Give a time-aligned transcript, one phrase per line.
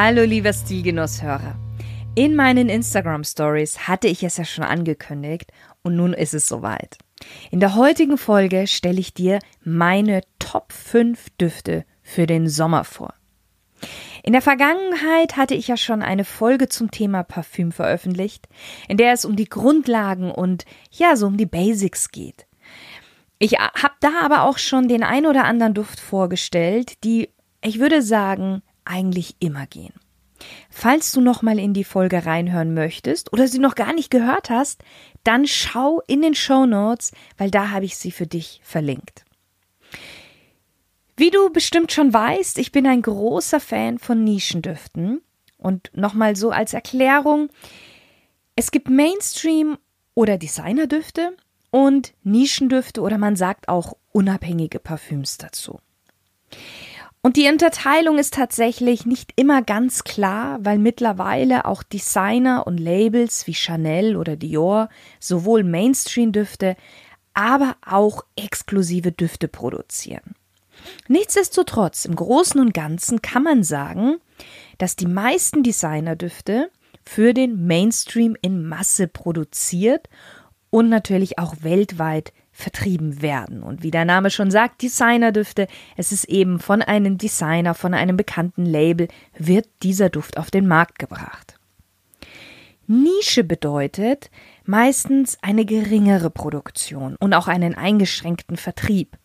[0.00, 1.56] Hallo lieber Stilgenusshörer.
[2.14, 5.50] In meinen Instagram Stories hatte ich es ja schon angekündigt
[5.82, 6.98] und nun ist es soweit.
[7.50, 13.12] In der heutigen Folge stelle ich dir meine Top 5 Düfte für den Sommer vor.
[14.22, 18.46] In der Vergangenheit hatte ich ja schon eine Folge zum Thema Parfüm veröffentlicht,
[18.86, 22.46] in der es um die Grundlagen und ja, so um die Basics geht.
[23.40, 27.30] Ich habe da aber auch schon den ein oder anderen Duft vorgestellt, die,
[27.62, 29.94] ich würde sagen, eigentlich immer gehen.
[30.70, 34.50] Falls du noch mal in die Folge reinhören möchtest oder sie noch gar nicht gehört
[34.50, 34.82] hast,
[35.24, 39.24] dann schau in den Show Notes, weil da habe ich sie für dich verlinkt.
[41.16, 45.20] Wie du bestimmt schon weißt, ich bin ein großer Fan von Nischendüften
[45.56, 47.48] und nochmal so als Erklärung,
[48.54, 49.78] es gibt Mainstream
[50.14, 51.36] oder Designerdüfte
[51.70, 55.80] und Nischendüfte oder man sagt auch unabhängige Parfüms dazu.
[57.20, 63.46] Und die Unterteilung ist tatsächlich nicht immer ganz klar, weil mittlerweile auch Designer und Labels
[63.46, 64.88] wie Chanel oder Dior
[65.18, 66.76] sowohl Mainstream-Düfte,
[67.34, 70.34] aber auch exklusive Düfte produzieren.
[71.08, 74.18] Nichtsdestotrotz, im Großen und Ganzen kann man sagen,
[74.78, 76.70] dass die meisten Designerdüfte
[77.04, 80.08] für den Mainstream in Masse produziert
[80.70, 83.62] und natürlich auch weltweit vertrieben werden.
[83.62, 88.16] Und wie der Name schon sagt, Designerdüfte, es ist eben von einem Designer, von einem
[88.16, 91.58] bekannten Label, wird dieser Duft auf den Markt gebracht.
[92.88, 94.30] Nische bedeutet
[94.64, 99.16] meistens eine geringere Produktion und auch einen eingeschränkten Vertrieb.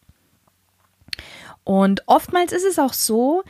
[1.64, 3.44] Und oftmals ist es auch so,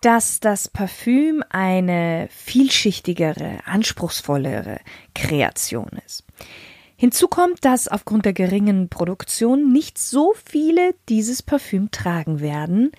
[0.00, 4.80] dass das Parfüm eine vielschichtigere, anspruchsvollere
[5.14, 6.24] Kreation ist.
[7.04, 12.92] Hinzu kommt, dass aufgrund der geringen Produktion nicht so viele dieses Parfüm tragen werden,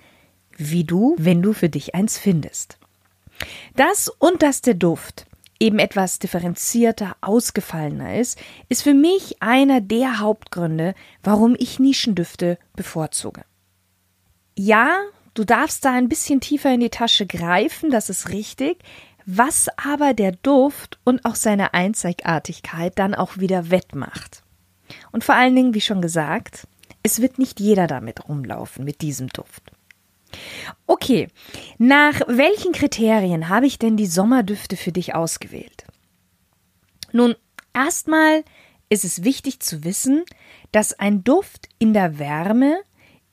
[0.56, 2.78] wie du, wenn du für dich eins findest.
[3.74, 5.26] Das und dass der Duft
[5.58, 10.94] eben etwas differenzierter, ausgefallener ist, ist für mich einer der Hauptgründe,
[11.24, 13.42] warum ich Nischendüfte bevorzuge.
[14.54, 15.00] Ja,
[15.34, 18.84] du darfst da ein bisschen tiefer in die Tasche greifen, das ist richtig,
[19.26, 24.42] was aber der Duft und auch seine Einzigartigkeit dann auch wieder wettmacht.
[25.10, 26.66] Und vor allen Dingen, wie schon gesagt,
[27.02, 29.72] es wird nicht jeder damit rumlaufen, mit diesem Duft.
[30.86, 31.28] Okay,
[31.78, 35.84] nach welchen Kriterien habe ich denn die Sommerdüfte für dich ausgewählt?
[37.12, 37.34] Nun,
[37.74, 38.44] erstmal
[38.88, 40.24] ist es wichtig zu wissen,
[40.72, 42.80] dass ein Duft in der Wärme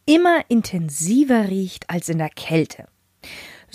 [0.05, 2.87] immer intensiver riecht als in der Kälte.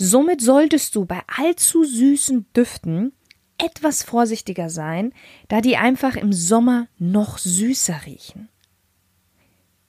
[0.01, 3.11] Somit solltest du bei allzu süßen Düften
[3.57, 5.13] etwas vorsichtiger sein,
[5.49, 8.47] da die einfach im Sommer noch süßer riechen.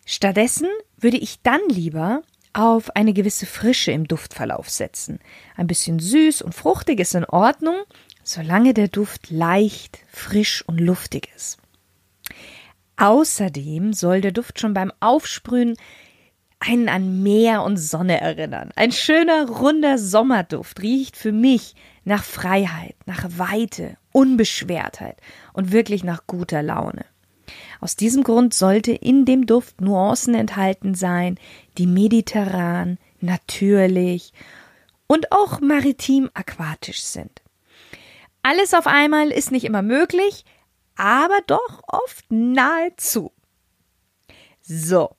[0.05, 0.67] Stattdessen
[0.97, 2.23] würde ich dann lieber
[2.53, 5.21] auf eine gewisse Frische im Duftverlauf setzen.
[5.57, 7.77] Ein bisschen süß und fruchtig ist in Ordnung,
[8.25, 11.59] solange der Duft leicht, frisch und luftig ist.
[12.97, 15.77] Außerdem soll der Duft schon beim Aufsprühen
[16.61, 18.71] einen an Meer und Sonne erinnern.
[18.77, 25.17] Ein schöner, runder Sommerduft riecht für mich nach Freiheit, nach Weite, Unbeschwertheit
[25.53, 27.05] und wirklich nach guter Laune.
[27.81, 31.39] Aus diesem Grund sollte in dem Duft Nuancen enthalten sein,
[31.79, 34.33] die mediterran, natürlich
[35.07, 37.43] und auch maritim-aquatisch sind.
[38.43, 40.45] Alles auf einmal ist nicht immer möglich,
[40.97, 43.33] aber doch oft nahezu.
[44.61, 45.17] So,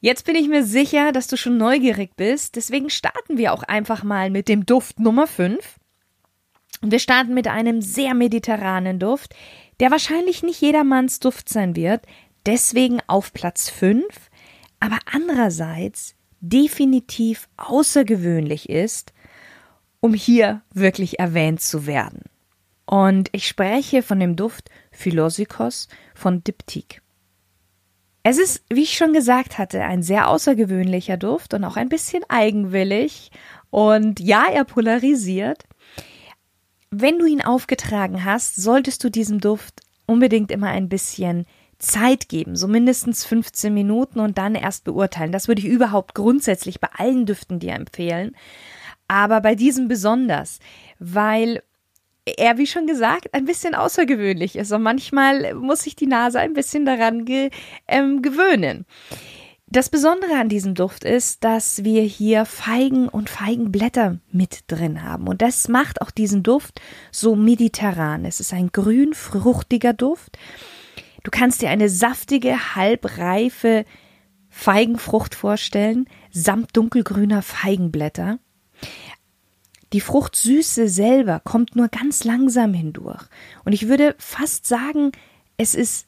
[0.00, 4.04] Jetzt bin ich mir sicher, dass du schon neugierig bist, deswegen starten wir auch einfach
[4.04, 5.58] mal mit dem Duft Nummer 5.
[6.82, 9.34] Und wir starten mit einem sehr mediterranen Duft,
[9.80, 12.02] der wahrscheinlich nicht jedermanns Duft sein wird,
[12.46, 14.06] deswegen auf Platz 5,
[14.78, 19.12] aber andererseits definitiv außergewöhnlich ist,
[19.98, 22.22] um hier wirklich erwähnt zu werden.
[22.86, 27.00] Und ich spreche von dem Duft Philosikos von Diptyque.
[28.30, 32.24] Es ist, wie ich schon gesagt hatte, ein sehr außergewöhnlicher Duft und auch ein bisschen
[32.28, 33.30] eigenwillig.
[33.70, 35.64] Und ja, er polarisiert.
[36.90, 41.46] Wenn du ihn aufgetragen hast, solltest du diesem Duft unbedingt immer ein bisschen
[41.78, 45.32] Zeit geben, so mindestens 15 Minuten und dann erst beurteilen.
[45.32, 48.36] Das würde ich überhaupt grundsätzlich bei allen Düften dir empfehlen.
[49.10, 50.58] aber bei diesem besonders,
[50.98, 51.62] weil
[52.36, 56.52] er, wie schon gesagt, ein bisschen außergewöhnlich ist und manchmal muss sich die Nase ein
[56.52, 57.50] bisschen daran ge
[57.86, 58.84] ähm, gewöhnen.
[59.70, 65.28] Das Besondere an diesem Duft ist, dass wir hier Feigen und Feigenblätter mit drin haben.
[65.28, 66.80] Und das macht auch diesen Duft
[67.12, 68.24] so mediterran.
[68.24, 70.38] Es ist ein grün, fruchtiger Duft.
[71.22, 73.84] Du kannst dir eine saftige, halbreife
[74.48, 78.38] Feigenfrucht vorstellen, samt dunkelgrüner Feigenblätter.
[79.92, 83.24] Die Fruchtsüße selber kommt nur ganz langsam hindurch.
[83.64, 85.12] Und ich würde fast sagen,
[85.56, 86.06] es ist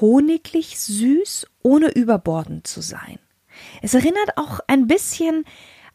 [0.00, 3.18] honiglich süß, ohne überbordend zu sein.
[3.82, 5.44] Es erinnert auch ein bisschen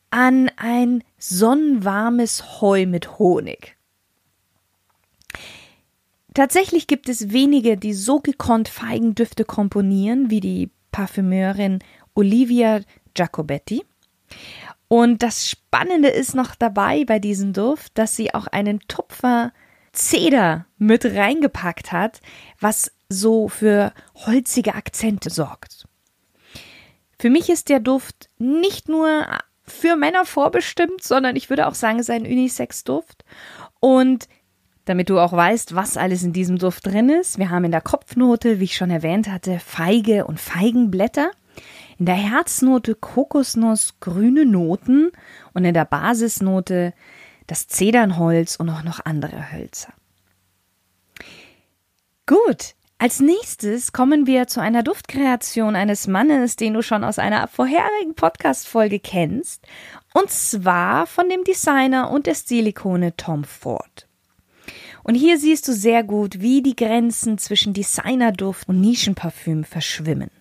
[0.09, 3.75] an ein sonnenwarmes Heu mit Honig.
[6.33, 11.79] Tatsächlich gibt es wenige, die so gekonnt Feigendüfte komponieren wie die Parfümeurin
[12.15, 12.81] Olivia
[13.13, 13.83] Giacobetti.
[14.87, 19.51] Und das Spannende ist noch dabei bei diesem Duft, dass sie auch einen Tupfer
[19.91, 22.19] Zeder mit reingepackt hat,
[22.59, 23.93] was so für
[24.25, 25.87] holzige Akzente sorgt.
[27.19, 29.25] Für mich ist der Duft nicht nur
[29.63, 33.23] für Männer vorbestimmt, sondern ich würde auch sagen, es ist ein Unisex-Duft.
[33.79, 34.27] Und
[34.85, 37.81] damit du auch weißt, was alles in diesem Duft drin ist, wir haben in der
[37.81, 41.31] Kopfnote, wie ich schon erwähnt hatte, Feige und Feigenblätter.
[42.03, 45.13] In der Herznote Kokosnuss, grüne Noten
[45.53, 46.93] und in der Basisnote
[47.47, 49.93] das Zedernholz und auch noch andere Hölzer.
[52.25, 57.47] Gut, als nächstes kommen wir zu einer Duftkreation eines Mannes, den du schon aus einer
[57.47, 59.65] vorherigen Podcast-Folge kennst,
[60.13, 64.09] und zwar von dem Designer und der Stilikone Tom Ford.
[65.03, 70.31] Und hier siehst du sehr gut, wie die Grenzen zwischen Designerduft und Nischenparfüm verschwimmen.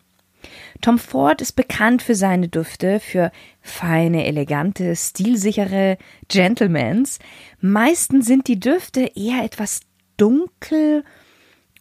[0.83, 3.31] Tom Ford ist bekannt für seine Düfte, für
[3.61, 5.97] feine, elegante, stilsichere
[6.29, 7.21] Gentlemans.
[7.61, 9.81] Meistens sind die Düfte eher etwas
[10.17, 11.05] dunkel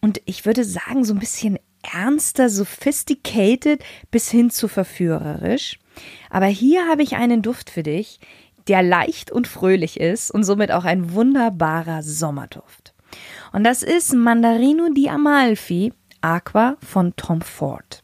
[0.02, 5.80] und ich würde sagen so ein bisschen ernster, sophisticated bis hin zu verführerisch.
[6.30, 8.20] Aber hier habe ich einen Duft für dich,
[8.68, 12.94] der leicht und fröhlich ist und somit auch ein wunderbarer Sommerduft.
[13.52, 18.01] Und das ist Mandarino di Amalfi Aqua von Tom Ford.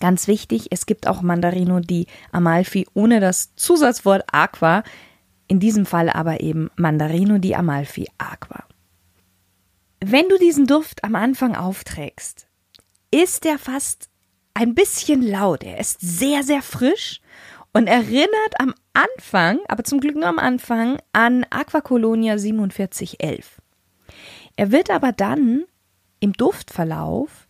[0.00, 4.82] Ganz wichtig, es gibt auch Mandarino di Amalfi ohne das Zusatzwort Aqua,
[5.46, 8.64] in diesem Fall aber eben Mandarino di Amalfi Aqua.
[10.02, 12.46] Wenn du diesen Duft am Anfang aufträgst,
[13.10, 14.08] ist er fast
[14.54, 15.62] ein bisschen laut.
[15.62, 17.20] Er ist sehr, sehr frisch
[17.74, 23.60] und erinnert am Anfang, aber zum Glück nur am Anfang, an Aquacolonia 4711.
[24.56, 25.64] Er wird aber dann
[26.20, 27.46] im Duftverlauf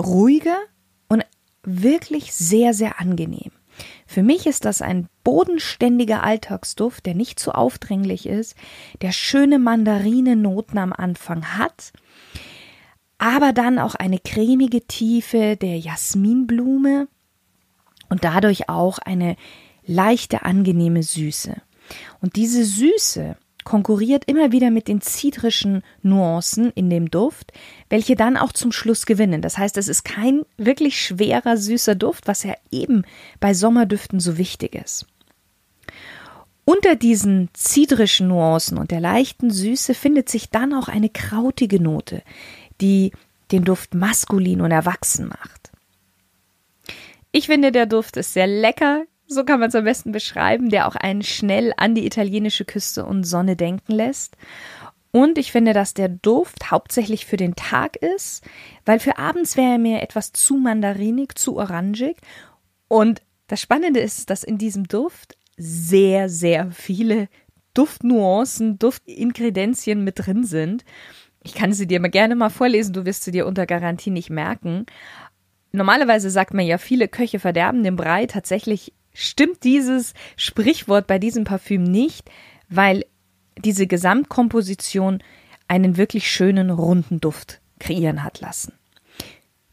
[0.00, 0.58] ruhiger
[1.64, 3.52] wirklich sehr, sehr angenehm.
[4.06, 8.54] Für mich ist das ein bodenständiger Alltagsduft, der nicht zu aufdringlich ist,
[9.02, 11.92] der schöne Mandarinenoten am Anfang hat,
[13.18, 17.08] aber dann auch eine cremige Tiefe der Jasminblume
[18.08, 19.36] und dadurch auch eine
[19.86, 21.56] leichte, angenehme Süße.
[22.20, 27.52] Und diese Süße konkurriert immer wieder mit den zitrischen Nuancen in dem Duft,
[27.88, 29.42] welche dann auch zum Schluss gewinnen.
[29.42, 33.04] Das heißt, es ist kein wirklich schwerer, süßer Duft, was ja eben
[33.40, 35.06] bei Sommerdüften so wichtig ist.
[36.66, 42.22] Unter diesen zitrischen Nuancen und der leichten Süße findet sich dann auch eine krautige Note,
[42.80, 43.12] die
[43.52, 45.70] den Duft maskulin und erwachsen macht.
[47.32, 50.86] Ich finde, der Duft ist sehr lecker, so kann man es am besten beschreiben, der
[50.86, 54.36] auch einen schnell an die italienische Küste und Sonne denken lässt.
[55.10, 58.44] Und ich finde, dass der Duft hauptsächlich für den Tag ist,
[58.84, 62.16] weil für abends wäre er mir etwas zu mandarinig, zu orangig.
[62.88, 67.28] Und das Spannende ist, dass in diesem Duft sehr, sehr viele
[67.74, 70.84] Duftnuancen, Duftingredienzien mit drin sind.
[71.44, 74.30] Ich kann sie dir mal gerne mal vorlesen, du wirst sie dir unter Garantie nicht
[74.30, 74.86] merken.
[75.72, 78.26] Normalerweise sagt man ja, viele Köche verderben den Brei.
[78.26, 82.30] Tatsächlich stimmt dieses Sprichwort bei diesem Parfüm nicht,
[82.68, 83.04] weil
[83.56, 85.22] diese Gesamtkomposition
[85.68, 88.74] einen wirklich schönen runden Duft kreieren hat lassen.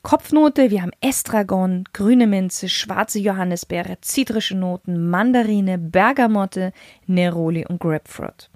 [0.03, 6.73] Kopfnote, wir haben Estragon, grüne Minze, schwarze Johannisbeere, zitrische Noten, Mandarine, Bergamotte,
[7.05, 8.49] Neroli und Grapefruit.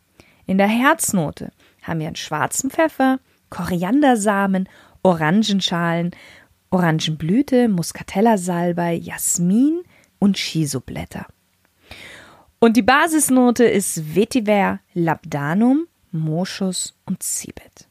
[0.48, 1.52] In der Herznote
[1.84, 3.20] haben wir einen schwarzen Pfeffer,
[3.52, 4.68] Koriandersamen,
[5.04, 6.12] Orangenschalen,
[6.72, 9.84] Orangenblüte, Muscatella-Salbei, Jasmin,
[10.20, 11.26] und Shiso-Blätter.
[12.60, 17.88] Und die Basisnote ist Vetiver, Labdanum, Moschus und Zibet.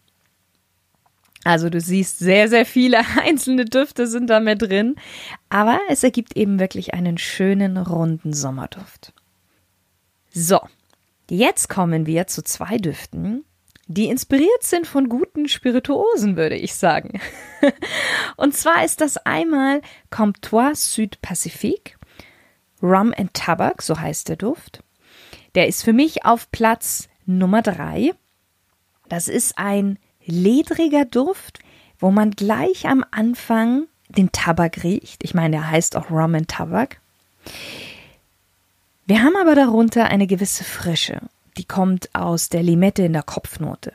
[1.44, 4.96] Also du siehst, sehr, sehr viele einzelne Düfte sind da mit drin,
[5.50, 9.12] aber es ergibt eben wirklich einen schönen, runden Sommerduft.
[10.32, 10.60] So,
[11.30, 13.44] jetzt kommen wir zu zwei Düften,
[13.86, 17.20] die inspiriert sind von guten Spirituosen, würde ich sagen.
[18.36, 21.96] Und zwar ist das einmal Comptoir Sud Pacifique,
[22.84, 24.84] Rum and Tabak, so heißt der Duft.
[25.56, 28.12] Der ist für mich auf Platz Nummer drei.
[29.08, 31.58] Das ist ein ledriger Duft,
[31.98, 35.24] wo man gleich am Anfang den Tabak riecht.
[35.24, 37.00] Ich meine, der heißt auch Rum and Tabak.
[39.06, 41.20] Wir haben aber darunter eine gewisse Frische
[41.56, 43.92] die kommt aus der Limette in der Kopfnote.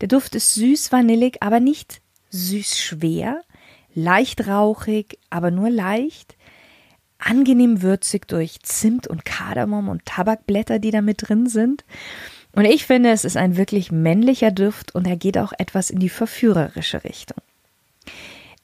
[0.00, 3.42] Der Duft ist süß-vanillig, aber nicht süß-schwer,
[3.94, 6.35] leicht rauchig, aber nur leicht,
[7.18, 11.84] angenehm würzig durch Zimt und Kardamom und Tabakblätter, die da mit drin sind.
[12.52, 15.98] Und ich finde, es ist ein wirklich männlicher Duft und er geht auch etwas in
[15.98, 17.38] die verführerische Richtung.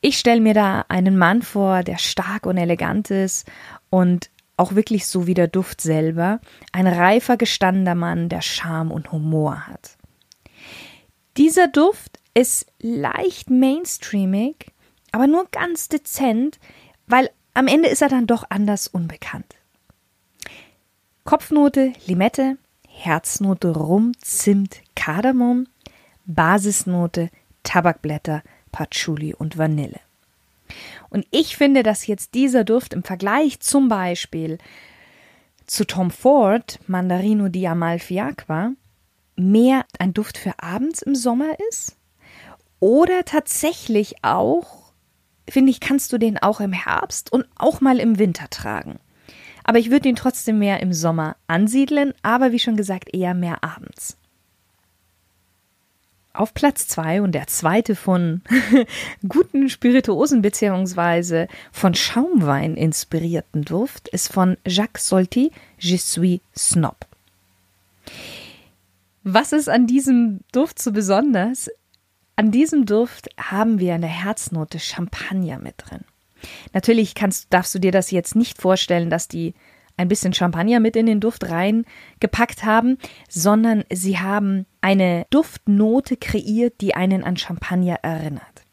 [0.00, 3.46] Ich stelle mir da einen Mann vor, der stark und elegant ist
[3.90, 6.40] und auch wirklich so wie der Duft selber,
[6.72, 9.96] ein reifer gestandener Mann, der Charme und Humor hat.
[11.36, 14.66] Dieser Duft ist leicht mainstreamig,
[15.12, 16.58] aber nur ganz dezent,
[17.06, 19.56] weil am Ende ist er dann doch anders unbekannt.
[21.24, 25.66] Kopfnote Limette, Herznote Rum, Zimt, Kardamom,
[26.24, 27.30] Basisnote
[27.62, 30.00] Tabakblätter, Patchouli und Vanille.
[31.10, 34.58] Und ich finde, dass jetzt dieser Duft im Vergleich zum Beispiel
[35.66, 38.72] zu Tom Ford, Mandarino di Amalfiacqua,
[39.36, 41.96] mehr ein Duft für abends im Sommer ist.
[42.80, 44.81] Oder tatsächlich auch,
[45.48, 48.98] finde ich, kannst du den auch im Herbst und auch mal im Winter tragen.
[49.64, 53.62] Aber ich würde ihn trotzdem mehr im Sommer ansiedeln, aber wie schon gesagt, eher mehr
[53.62, 54.16] abends.
[56.34, 58.40] Auf Platz zwei und der zweite von
[59.28, 67.06] guten Spirituosen beziehungsweise von Schaumwein inspirierten Duft ist von Jacques Solti, Je suis Snob.
[69.24, 71.70] Was ist an diesem Duft so besonders?
[72.36, 76.04] An diesem Duft haben wir in der Herznote Champagner mit drin.
[76.72, 79.54] Natürlich kannst, darfst du dir das jetzt nicht vorstellen, dass die
[79.96, 82.98] ein bisschen Champagner mit in den Duft reingepackt haben,
[83.28, 88.64] sondern sie haben eine Duftnote kreiert, die einen an Champagner erinnert.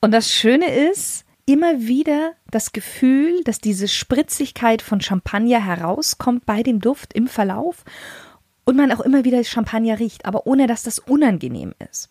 [0.00, 6.62] Und das Schöne ist, immer wieder das Gefühl, dass diese Spritzigkeit von Champagner herauskommt bei
[6.62, 7.84] dem Duft im Verlauf
[8.64, 12.08] und man auch immer wieder Champagner riecht, aber ohne dass das unangenehm ist.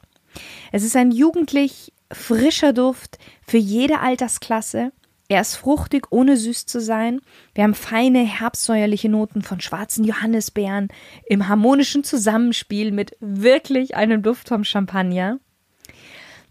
[0.71, 4.91] Es ist ein jugendlich frischer Duft für jede Altersklasse
[5.29, 7.21] er ist fruchtig, ohne süß zu sein.
[7.55, 10.89] Wir haben feine, herbstsäuerliche Noten von schwarzen Johannisbeeren
[11.25, 15.39] im harmonischen Zusammenspiel mit wirklich einem Duft vom Champagner.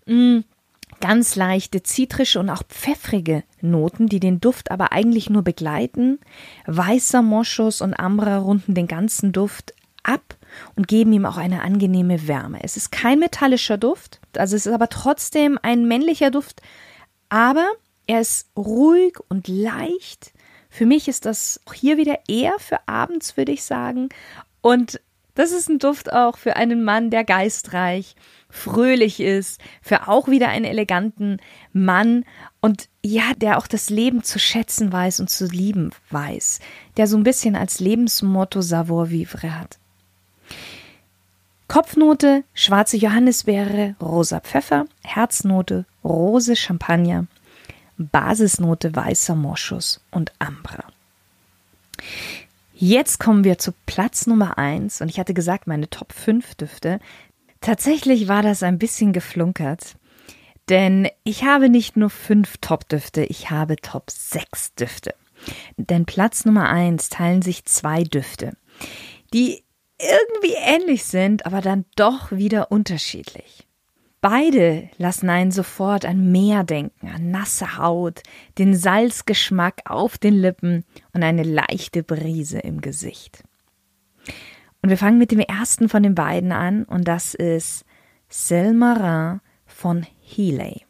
[0.07, 0.39] Mm,
[1.01, 6.19] ganz leichte, zitrische und auch pfeffrige Noten, die den Duft aber eigentlich nur begleiten.
[6.67, 10.37] Weißer Moschus und Ambra runden den ganzen Duft ab
[10.77, 12.61] und geben ihm auch eine angenehme Wärme.
[12.63, 16.63] Es ist kein metallischer Duft, also es ist aber trotzdem ein männlicher Duft,
[17.29, 17.67] aber
[18.07, 20.33] er ist ruhig und leicht.
[20.69, 24.09] Für mich ist das auch hier wieder eher für abends, würde ich sagen.
[24.61, 25.01] Und
[25.35, 28.17] das ist ein Duft auch für einen Mann, der geistreich,
[28.51, 31.39] fröhlich ist, für auch wieder einen eleganten
[31.73, 32.25] Mann
[32.61, 36.61] und ja, der auch das Leben zu schätzen weiß und zu lieben weiß,
[36.99, 39.79] der so ein bisschen als Lebensmotto Savoir vivre hat.
[41.73, 47.29] Kopfnote schwarze Johannisbeere, rosa Pfeffer, Herznote Rose Champagner,
[47.97, 50.85] Basisnote weißer Moschus und Ambra.
[52.75, 57.01] Jetzt kommen wir zu Platz Nummer 1 und ich hatte gesagt, meine Top 5 Düfte.
[57.63, 59.97] Tatsächlich war das ein bisschen geflunkert,
[60.69, 65.15] denn ich habe nicht nur 5 Top-Düfte, ich habe Top 6 Düfte.
[65.79, 68.53] Denn Platz Nummer 1 teilen sich zwei Düfte,
[69.33, 69.65] die
[70.03, 73.67] irgendwie ähnlich sind, aber dann doch wieder unterschiedlich.
[74.21, 78.23] Beide lassen einen sofort an Meer denken, an nasse Haut,
[78.57, 83.43] den Salzgeschmack auf den Lippen und eine leichte Brise im Gesicht.
[84.81, 87.85] Und wir fangen mit dem ersten von den beiden an und das ist
[88.29, 90.83] Selmarin von Healy.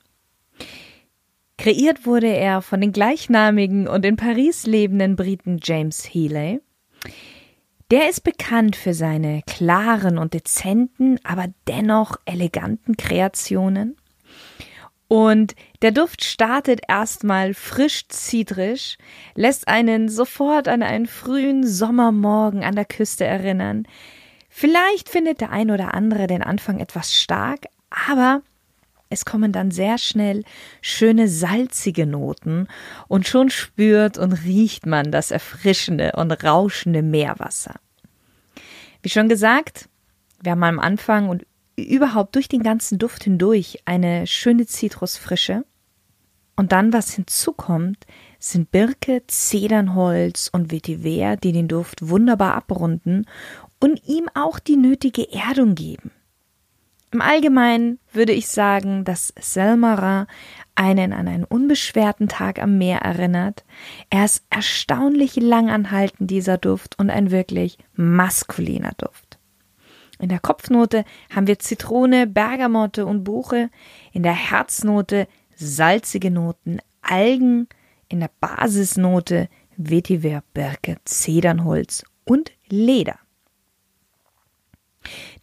[1.57, 6.61] Kreiert wurde er von den gleichnamigen und in Paris lebenden Briten James Healy.
[7.93, 13.99] Der ist bekannt für seine klaren und dezenten, aber dennoch eleganten Kreationen.
[15.09, 18.97] Und der Duft startet erstmal frisch zitrisch,
[19.35, 23.87] lässt einen sofort an einen frühen Sommermorgen an der Küste erinnern.
[24.49, 28.41] Vielleicht findet der ein oder andere den Anfang etwas stark, aber
[29.13, 30.43] es kommen dann sehr schnell
[30.81, 32.67] schöne salzige Noten
[33.09, 37.75] und schon spürt und riecht man das erfrischende und rauschende Meerwasser.
[39.03, 39.89] Wie schon gesagt,
[40.41, 41.45] wir haben am Anfang und
[41.77, 45.65] überhaupt durch den ganzen Duft hindurch eine schöne Zitrusfrische.
[46.57, 48.07] Und dann, was hinzukommt,
[48.39, 53.27] sind Birke, Zedernholz und Vetiver, die den Duft wunderbar abrunden
[53.81, 56.13] und ihm auch die nötige Erdung geben.
[57.13, 60.27] Im Allgemeinen würde ich sagen, dass Selmarin
[60.75, 63.65] einen an einen unbeschwerten Tag am Meer erinnert.
[64.09, 69.39] Er ist erstaunlich langanhaltend, dieser Duft, und ein wirklich maskuliner Duft.
[70.19, 71.05] In der Kopfnote
[71.35, 73.69] haben wir Zitrone, Bergamotte und Buche,
[74.13, 77.69] in der Herznote salzige Noten, Algen,
[78.09, 83.19] in der Basisnote Vetiver, Birke, Zedernholz und Leder.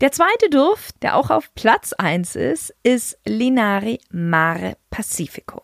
[0.01, 5.63] Der zweite Duft, der auch auf Platz 1 ist, ist Linari Mare Pacifico.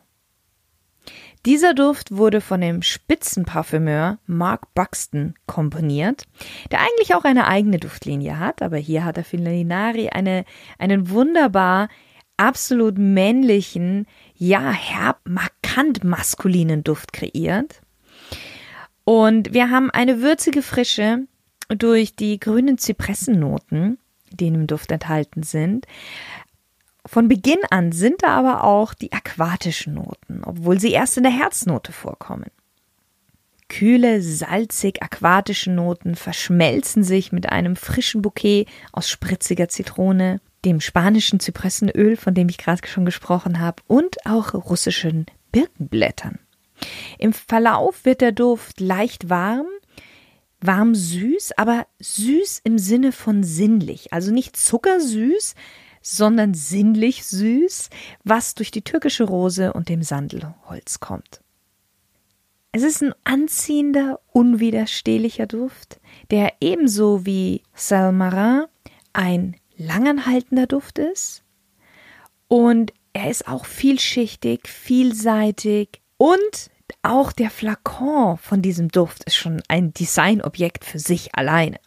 [1.45, 6.23] Dieser Duft wurde von dem Spitzenparfümeur Mark Buxton komponiert,
[6.71, 10.43] der eigentlich auch eine eigene Duftlinie hat, aber hier hat er für Linari eine,
[10.79, 11.89] einen wunderbar
[12.35, 17.81] absolut männlichen, ja, herb, markant maskulinen Duft kreiert.
[19.03, 21.27] Und wir haben eine würzige Frische
[21.69, 23.97] durch die grünen Zypressennoten,
[24.31, 25.85] die in dem Duft enthalten sind.
[27.05, 31.31] Von Beginn an sind da aber auch die aquatischen Noten, obwohl sie erst in der
[31.31, 32.49] Herznote vorkommen.
[33.67, 41.39] Kühle, salzig aquatische Noten verschmelzen sich mit einem frischen Bouquet aus spritziger Zitrone, dem spanischen
[41.39, 46.39] Zypressenöl, von dem ich gerade schon gesprochen habe, und auch russischen Birkenblättern.
[47.17, 49.67] Im Verlauf wird der Duft leicht warm,
[50.61, 55.55] warm süß, aber süß im Sinne von sinnlich, also nicht zuckersüß,
[56.01, 57.89] sondern sinnlich süß,
[58.23, 61.41] was durch die türkische Rose und dem Sandelholz kommt.
[62.71, 68.65] Es ist ein anziehender, unwiderstehlicher Duft, der ebenso wie Salmarin
[69.13, 71.43] ein langanhaltender Duft ist
[72.47, 76.69] und er ist auch vielschichtig, vielseitig und
[77.01, 81.79] auch der Flakon von diesem Duft ist schon ein Designobjekt für sich alleine.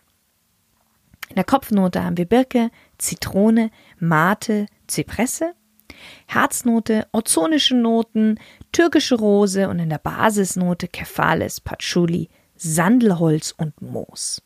[1.28, 5.54] In der Kopfnote haben wir Birke, Zitrone, Mate, Zypresse,
[6.26, 8.38] Herznote, ozonische Noten,
[8.72, 14.42] türkische Rose und in der Basisnote Kefales, Patchouli, Sandelholz und Moos.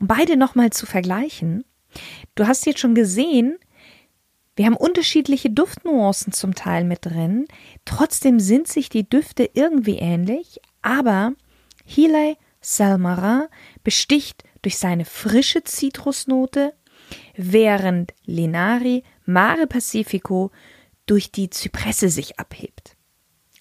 [0.00, 1.64] Um beide nochmal zu vergleichen,
[2.34, 3.58] du hast jetzt schon gesehen,
[4.56, 7.46] wir haben unterschiedliche Duftnuancen zum Teil mit drin.
[7.84, 11.32] Trotzdem sind sich die Düfte irgendwie ähnlich, aber
[11.84, 13.48] Hilay Salmarin
[13.82, 16.74] besticht durch seine frische Zitrusnote,
[17.36, 20.50] während Linari Mare Pacifico
[21.06, 22.96] durch die Zypresse sich abhebt.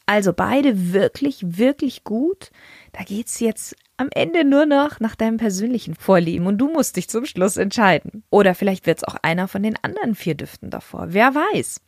[0.06, 2.52] Also beide wirklich, wirklich gut.
[2.92, 7.08] Da geht's jetzt am Ende nur noch nach deinem persönlichen Vorlieben und du musst dich
[7.08, 8.24] zum Schluss entscheiden.
[8.30, 11.08] Oder vielleicht wird's auch einer von den anderen vier Düften davor.
[11.10, 11.82] Wer weiß.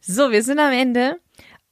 [0.00, 1.18] So, wir sind am Ende.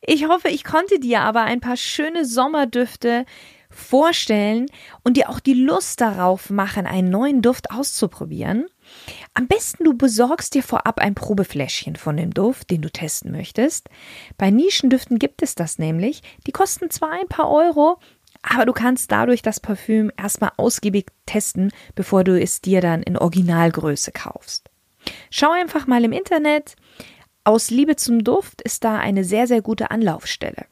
[0.00, 3.26] Ich hoffe, ich konnte dir aber ein paar schöne Sommerdüfte
[3.70, 4.66] vorstellen
[5.04, 8.66] und dir auch die Lust darauf machen, einen neuen Duft auszuprobieren.
[9.34, 13.88] Am besten du besorgst dir vorab ein Probefläschchen von dem Duft, den du testen möchtest.
[14.36, 16.22] Bei Nischendüften gibt es das nämlich.
[16.46, 17.98] Die kosten zwar ein paar Euro,
[18.42, 23.16] aber du kannst dadurch das Parfüm erstmal ausgiebig testen, bevor du es dir dann in
[23.16, 24.70] Originalgröße kaufst.
[25.30, 26.76] Schau einfach mal im Internet.
[27.44, 30.66] Aus Liebe zum Duft ist da eine sehr, sehr gute Anlaufstelle.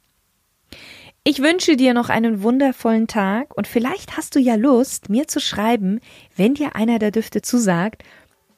[1.22, 5.38] Ich wünsche dir noch einen wundervollen Tag und vielleicht hast du ja Lust, mir zu
[5.38, 6.00] schreiben,
[6.35, 8.04] wenn dir einer der Düfte zusagt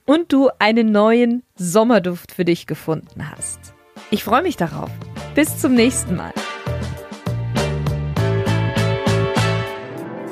[0.07, 3.75] und du einen neuen Sommerduft für dich gefunden hast.
[4.13, 4.91] Ich freue mich darauf.
[5.35, 6.33] Bis zum nächsten Mal.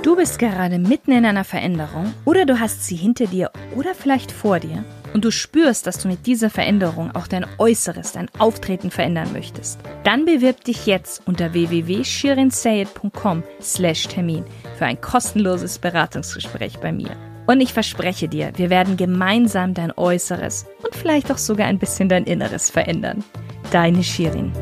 [0.05, 4.31] Du bist gerade mitten in einer Veränderung oder du hast sie hinter dir oder vielleicht
[4.31, 8.90] vor dir und du spürst, dass du mit dieser Veränderung auch dein Äußeres, dein Auftreten
[8.90, 14.44] verändern möchtest, dann bewirb dich jetzt unter www.shirinsayed.com slash Termin
[14.79, 17.16] für ein kostenloses Beratungsgespräch bei mir.
[17.46, 22.09] Und ich verspreche dir, wir werden gemeinsam dein Äußeres und vielleicht auch sogar ein bisschen
[22.09, 23.25] dein Inneres verändern.
[23.73, 24.53] Deine Shirin.